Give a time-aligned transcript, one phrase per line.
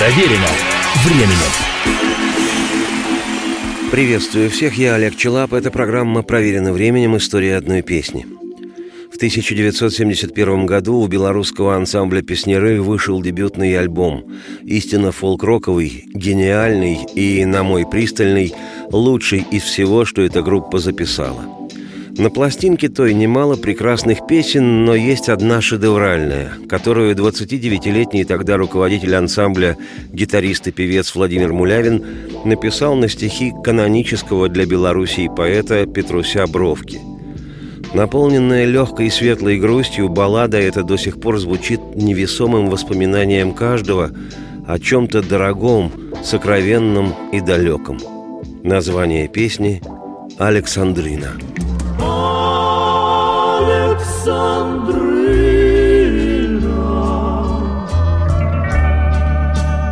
[0.00, 0.46] Проверено
[1.04, 1.50] временем.
[3.90, 5.52] Приветствую всех, я Олег Челап.
[5.52, 7.18] Это программа «Проверено временем.
[7.18, 8.24] История одной песни».
[9.12, 14.24] В 1971 году у белорусского ансамбля «Песнеры» вышел дебютный альбом.
[14.62, 18.54] Истинно фолк-роковый, гениальный и, на мой пристальный,
[18.90, 21.44] лучший из всего, что эта группа записала–
[22.18, 29.76] на пластинке той немало прекрасных песен, но есть одна шедевральная, которую 29-летний тогда руководитель ансамбля,
[30.12, 32.04] гитарист и певец Владимир Мулявин
[32.44, 37.00] написал на стихи канонического для Белоруссии поэта Петруся Бровки.
[37.94, 44.10] Наполненная легкой и светлой грустью, баллада эта до сих пор звучит невесомым воспоминанием каждого
[44.66, 45.90] о чем-то дорогом,
[46.22, 47.98] сокровенном и далеком.
[48.62, 49.82] Название песни
[50.38, 51.32] «Александрина».
[54.00, 54.96] Александрина.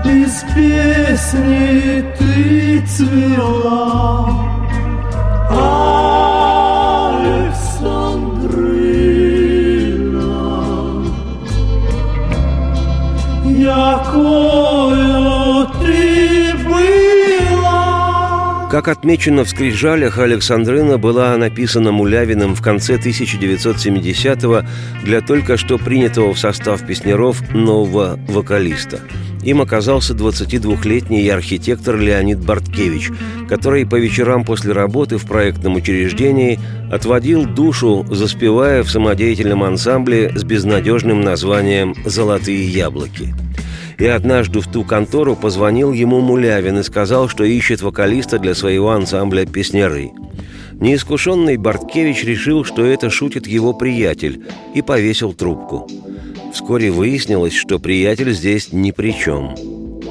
[0.04, 4.30] Из песни ты цвела
[18.70, 24.62] Как отмечено в скрижалях, Александрина была написана Мулявиным в конце 1970-го
[25.06, 29.00] для только что принятого в состав песнеров нового вокалиста.
[29.42, 33.10] Им оказался 22-летний архитектор Леонид Барткевич,
[33.48, 36.60] который по вечерам после работы в проектном учреждении
[36.92, 43.34] отводил душу, заспевая в самодеятельном ансамбле с безнадежным названием «Золотые яблоки».
[43.98, 48.90] И однажды в ту контору позвонил ему Мулявин и сказал, что ищет вокалиста для своего
[48.90, 50.12] ансамбля «Песняры».
[50.74, 55.88] Неискушенный Барткевич решил, что это шутит его приятель, и повесил трубку.
[56.52, 59.56] Вскоре выяснилось, что приятель здесь ни при чем.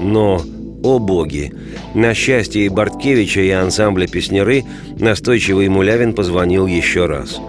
[0.01, 0.41] Но,
[0.83, 1.53] о боги,
[1.95, 4.65] на счастье и Барткевича, и ансамбля «Песняры»
[4.99, 7.39] настойчивый Мулявин позвонил еще раз.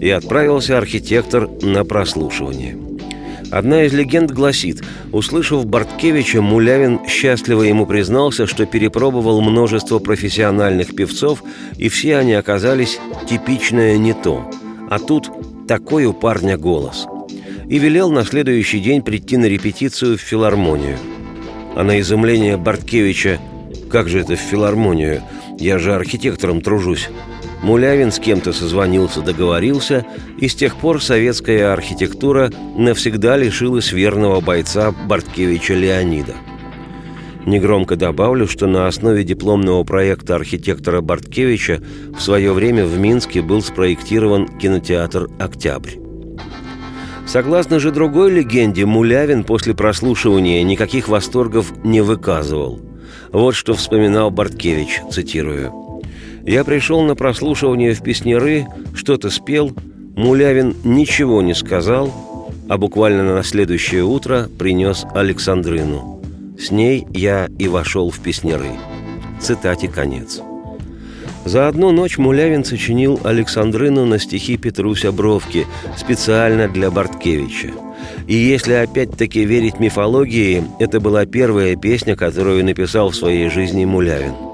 [0.00, 2.76] И отправился архитектор на прослушивание–
[3.56, 11.42] Одна из легенд гласит, услышав Барткевича, Мулявин счастливо ему признался, что перепробовал множество профессиональных певцов,
[11.78, 14.50] и все они оказались типичное не то.
[14.90, 15.30] А тут
[15.66, 17.06] такой у парня голос.
[17.66, 20.98] И велел на следующий день прийти на репетицию в филармонию.
[21.74, 23.40] А на изумление Барткевича
[23.90, 25.22] «Как же это в филармонию?
[25.58, 27.08] Я же архитектором тружусь».
[27.62, 30.04] Мулявин с кем-то созвонился, договорился,
[30.38, 36.34] и с тех пор советская архитектура навсегда лишилась верного бойца Барткевича Леонида.
[37.46, 41.80] Негромко добавлю, что на основе дипломного проекта архитектора Барткевича
[42.16, 45.92] в свое время в Минске был спроектирован кинотеатр «Октябрь».
[47.26, 52.80] Согласно же другой легенде, Мулявин после прослушивания никаких восторгов не выказывал.
[53.32, 55.72] Вот что вспоминал Барткевич, цитирую–
[56.46, 59.72] я пришел на прослушивание в Песнеры, что-то спел,
[60.16, 66.22] Мулявин ничего не сказал, а буквально на следующее утро принес Александрину.
[66.58, 68.70] С ней я и вошел в Песнеры.
[69.40, 70.40] Цитате конец.
[71.44, 77.72] За одну ночь Мулявин сочинил Александрину на стихи Петруся Бровки специально для Барткевича.
[78.26, 84.45] И если опять-таки верить мифологии, это была первая песня, которую написал в своей жизни Мулявин.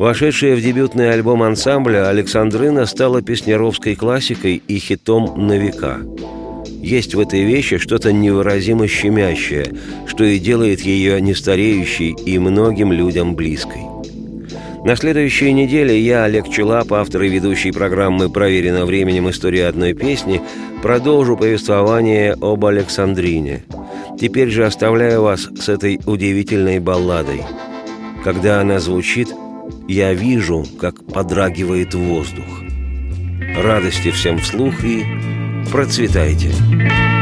[0.00, 5.98] Вошедшая в дебютный альбом ансамбля, Александрина стала песнеровской классикой и хитом на века.
[6.80, 9.74] Есть в этой вещи что-то невыразимо щемящее,
[10.06, 13.82] что и делает ее нестареющей и многим людям близкой.
[14.86, 19.28] На следующей неделе я, Олег Челап, автор и ведущий программы «Проверено временем.
[19.28, 20.40] История одной песни»,
[20.82, 23.64] продолжу повествование об Александрине.
[24.18, 27.42] Теперь же оставляю вас с этой удивительной балладой.
[28.24, 29.28] Когда она звучит–
[29.88, 32.62] я вижу, как подрагивает воздух.
[33.56, 35.04] Радости всем вслух и
[35.70, 36.50] процветайте!
[36.70, 37.19] Мне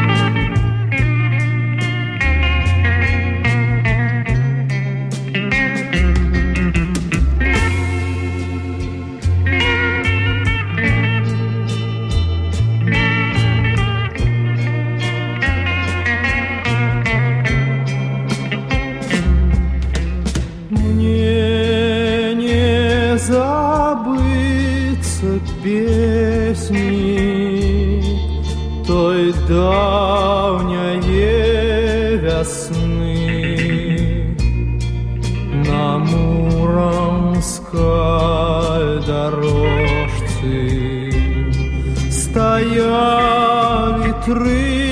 [32.39, 34.37] весны
[35.67, 37.75] на Муромской
[39.07, 40.61] дорожце
[42.11, 44.88] стояли три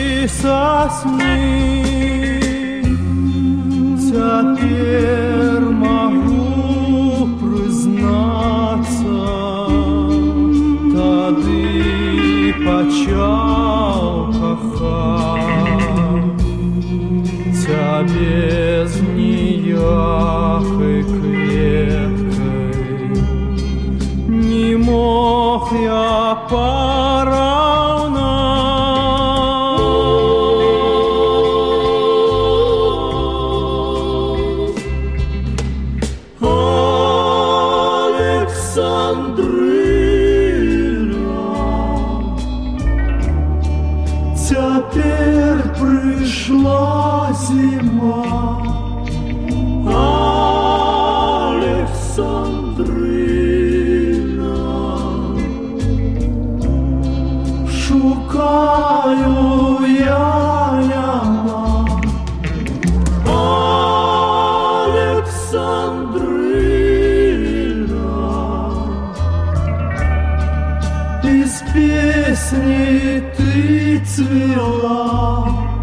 [71.46, 75.75] Из песни ты цвела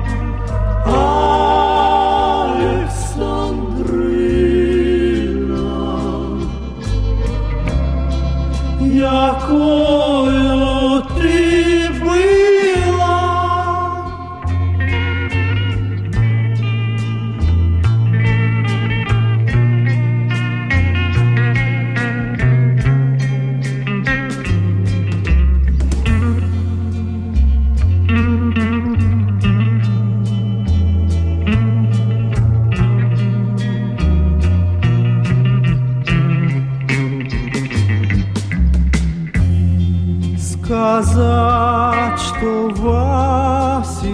[40.74, 44.08] Сказать, что Василечек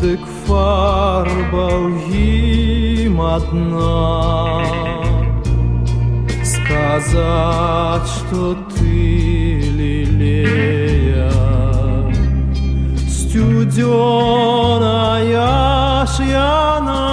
[0.00, 1.68] Дык фарба
[2.10, 4.64] ім одна.
[6.42, 11.30] Сказать, что ты лилея
[13.08, 13.76] Студеная
[16.06, 17.06] ж яна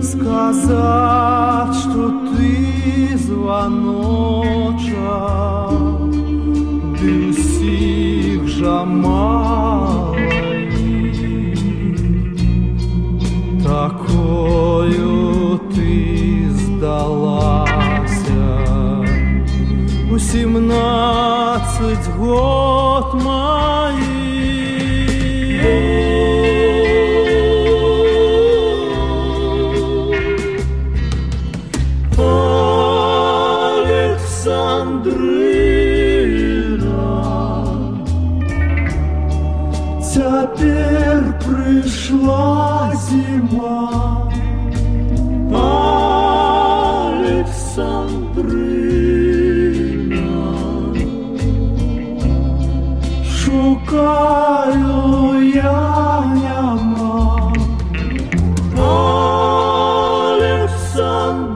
[0.00, 1.33] Сказать,
[3.44, 4.96] звоночек
[6.96, 10.32] Ды ўсіх жа малай
[13.60, 18.48] Такою ты здалася
[20.08, 23.43] У семнадцать год мои
[47.76, 48.54] Александрина
[53.26, 54.94] Шукаю
[55.52, 57.52] я яма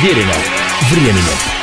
[0.00, 0.32] Проверено
[0.92, 1.57] временем.